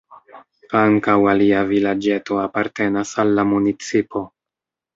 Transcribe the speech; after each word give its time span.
Ankaŭ 0.79 1.15
alia 1.33 1.59
vilaĝeto 1.73 2.41
apartenas 2.47 3.13
al 3.25 3.33
la 3.41 3.47
municipo. 3.53 4.27